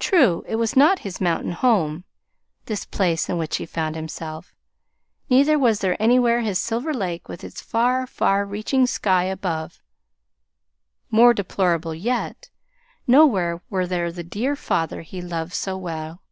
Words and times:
True, 0.00 0.42
it 0.48 0.56
was 0.56 0.74
not 0.74 0.98
his 1.06 1.20
mountain 1.20 1.52
home 1.52 2.02
this 2.64 2.84
place 2.84 3.28
in 3.28 3.38
which 3.38 3.58
he 3.58 3.64
found 3.64 3.94
himself; 3.94 4.52
neither 5.30 5.56
was 5.56 5.78
there 5.78 5.96
anywhere 6.02 6.40
his 6.40 6.58
Silver 6.58 6.92
Lake 6.92 7.28
with 7.28 7.44
its 7.44 7.60
far, 7.60 8.08
far 8.08 8.44
reaching 8.44 8.88
sky 8.88 9.22
above. 9.22 9.80
More 11.12 11.32
deplorable 11.32 11.94
yet, 11.94 12.50
nowhere 13.06 13.62
was 13.70 13.88
there 13.88 14.10
the 14.10 14.24
dear 14.24 14.56
father 14.56 15.02
he 15.02 15.22
loved 15.22 15.52
so 15.52 15.76
well. 15.78 16.24